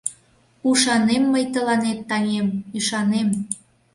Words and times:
—Ушанем 0.69 1.23
мый 1.33 1.45
тыланет, 1.53 1.99
таҥем, 2.09 2.47
ӱшанем. 2.77 3.29